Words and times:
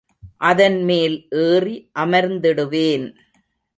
அதன்மேல் 0.41 1.17
ஏறி 1.43 1.75
அமர்ந்திடுவேன். 1.99 3.07